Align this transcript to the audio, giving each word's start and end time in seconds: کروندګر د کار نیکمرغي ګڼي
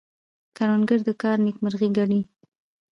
کروندګر 0.57 0.99
د 1.05 1.09
کار 1.21 1.37
نیکمرغي 1.45 1.89
ګڼي 1.97 2.21